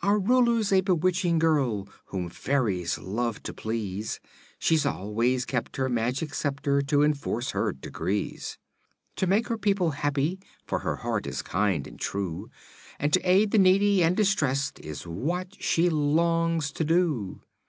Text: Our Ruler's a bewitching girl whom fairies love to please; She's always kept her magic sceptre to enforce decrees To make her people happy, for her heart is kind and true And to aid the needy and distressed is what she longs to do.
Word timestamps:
Our 0.00 0.20
Ruler's 0.20 0.72
a 0.72 0.80
bewitching 0.80 1.40
girl 1.40 1.88
whom 2.04 2.28
fairies 2.28 2.98
love 3.00 3.42
to 3.42 3.52
please; 3.52 4.20
She's 4.60 4.86
always 4.86 5.44
kept 5.44 5.74
her 5.76 5.88
magic 5.88 6.34
sceptre 6.34 6.82
to 6.82 7.02
enforce 7.02 7.50
decrees 7.80 8.58
To 9.16 9.26
make 9.26 9.48
her 9.48 9.58
people 9.58 9.90
happy, 9.90 10.38
for 10.64 10.78
her 10.78 10.98
heart 10.98 11.26
is 11.26 11.42
kind 11.42 11.88
and 11.88 11.98
true 11.98 12.48
And 13.00 13.12
to 13.12 13.20
aid 13.28 13.50
the 13.50 13.58
needy 13.58 14.04
and 14.04 14.16
distressed 14.16 14.78
is 14.78 15.04
what 15.04 15.60
she 15.60 15.90
longs 15.90 16.70
to 16.74 16.84
do. 16.84 17.40